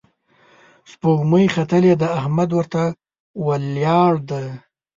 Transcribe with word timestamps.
سپوږمۍ 0.91 1.45
ختلې 1.55 1.93
ده، 2.01 2.07
احمد 2.19 2.49
ورته 2.53 2.81
ولياړ 3.45 4.13
دی 4.29 4.47